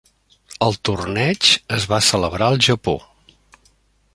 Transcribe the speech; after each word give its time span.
El 0.67 0.77
torneig 0.87 1.49
es 1.79 1.85
va 1.91 2.01
celebrar 2.07 2.51
al 2.55 2.59
Japó. 2.69 2.97